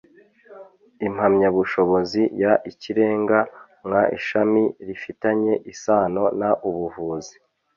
[1.07, 3.39] Impamyabushobozi y ikirenga
[3.85, 7.35] mw ishami rifitanye isano n ubuvuzi